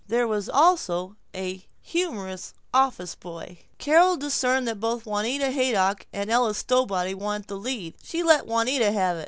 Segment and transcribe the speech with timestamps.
[0.07, 3.59] There was also a humorous office boy.
[3.77, 7.93] Carol discerned that both Juanita Haydock and Ella Stowbody wanted the lead.
[8.01, 9.19] She let Juanita have it.